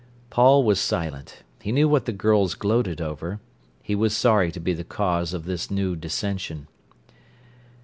[0.31, 1.43] Paul was silent.
[1.61, 3.39] He knew what the girls gloated over.
[3.83, 6.67] He was sorry to be the cause of this new dissension.